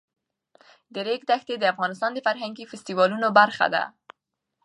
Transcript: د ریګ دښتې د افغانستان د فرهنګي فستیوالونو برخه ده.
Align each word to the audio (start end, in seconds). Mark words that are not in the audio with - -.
د 0.93 0.95
ریګ 1.07 1.21
دښتې 1.29 1.55
د 1.59 1.65
افغانستان 1.73 2.11
د 2.13 2.19
فرهنګي 2.27 2.65
فستیوالونو 2.71 3.27
برخه 3.39 3.65
ده. 3.73 3.83